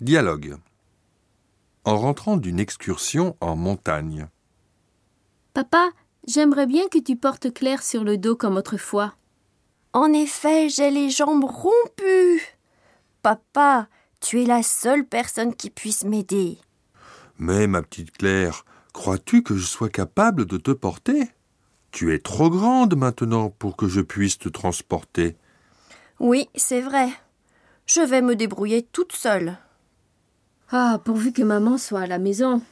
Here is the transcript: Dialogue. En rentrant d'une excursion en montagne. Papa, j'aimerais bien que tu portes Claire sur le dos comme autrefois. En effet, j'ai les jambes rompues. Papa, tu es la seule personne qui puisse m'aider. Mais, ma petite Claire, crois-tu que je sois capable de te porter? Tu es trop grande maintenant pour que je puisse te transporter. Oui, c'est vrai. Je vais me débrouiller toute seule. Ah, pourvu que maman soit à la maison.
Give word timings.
Dialogue. 0.00 0.56
En 1.84 1.98
rentrant 1.98 2.38
d'une 2.38 2.58
excursion 2.58 3.36
en 3.42 3.54
montagne. 3.54 4.28
Papa, 5.52 5.90
j'aimerais 6.26 6.66
bien 6.66 6.88
que 6.88 6.98
tu 6.98 7.16
portes 7.16 7.52
Claire 7.52 7.82
sur 7.82 8.02
le 8.02 8.16
dos 8.16 8.34
comme 8.34 8.56
autrefois. 8.56 9.14
En 9.92 10.10
effet, 10.14 10.70
j'ai 10.70 10.90
les 10.90 11.10
jambes 11.10 11.44
rompues. 11.44 12.40
Papa, 13.20 13.88
tu 14.20 14.40
es 14.40 14.46
la 14.46 14.62
seule 14.62 15.04
personne 15.04 15.54
qui 15.54 15.68
puisse 15.68 16.04
m'aider. 16.04 16.56
Mais, 17.36 17.66
ma 17.66 17.82
petite 17.82 18.16
Claire, 18.16 18.64
crois-tu 18.94 19.42
que 19.42 19.54
je 19.54 19.66
sois 19.66 19.90
capable 19.90 20.46
de 20.46 20.56
te 20.56 20.70
porter? 20.70 21.28
Tu 21.90 22.14
es 22.14 22.20
trop 22.20 22.48
grande 22.48 22.96
maintenant 22.96 23.50
pour 23.50 23.76
que 23.76 23.86
je 23.86 24.00
puisse 24.00 24.38
te 24.38 24.48
transporter. 24.48 25.36
Oui, 26.20 26.48
c'est 26.54 26.80
vrai. 26.80 27.10
Je 27.84 28.00
vais 28.00 28.22
me 28.22 28.34
débrouiller 28.34 28.82
toute 28.82 29.12
seule. 29.12 29.58
Ah, 30.72 31.00
pourvu 31.04 31.32
que 31.32 31.42
maman 31.42 31.78
soit 31.78 32.02
à 32.02 32.06
la 32.06 32.18
maison. 32.18 32.62